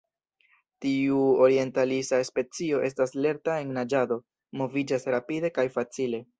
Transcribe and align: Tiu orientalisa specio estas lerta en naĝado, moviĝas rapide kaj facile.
Tiu 0.85 1.19
orientalisa 1.47 2.21
specio 2.31 2.81
estas 2.89 3.15
lerta 3.27 3.61
en 3.67 3.77
naĝado, 3.79 4.21
moviĝas 4.63 5.09
rapide 5.17 5.57
kaj 5.61 5.71
facile. 5.81 6.27